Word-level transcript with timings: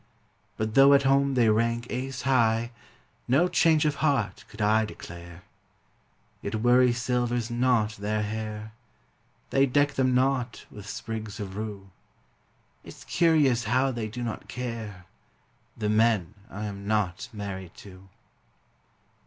But 0.57 0.73
though 0.73 0.95
at 0.95 1.03
home 1.03 1.35
they 1.35 1.47
rank 1.51 1.85
ace 1.91 2.23
high, 2.23 2.71
No 3.27 3.47
change 3.47 3.85
of 3.85 3.97
heart 4.01 4.45
could 4.49 4.59
I 4.59 4.83
declare. 4.83 5.43
Yet 6.41 6.55
worry 6.55 6.91
silvers 6.91 7.51
not 7.51 7.97
their 7.97 8.23
hair; 8.23 8.73
They 9.51 9.67
deck 9.67 9.93
them 9.93 10.15
not 10.15 10.65
with 10.71 10.89
sprigs 10.89 11.39
of 11.39 11.55
rue. 11.55 11.91
It's 12.83 13.03
curious 13.03 13.65
how 13.65 13.91
they 13.91 14.07
do 14.07 14.23
not 14.23 14.47
care 14.47 15.05
The 15.77 15.87
men 15.89 16.33
I 16.49 16.65
am 16.65 16.87
not 16.87 17.29
married 17.31 17.75
to. 17.85 18.09